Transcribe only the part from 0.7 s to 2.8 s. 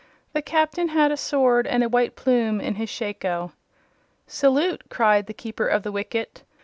had a sword and a white plume in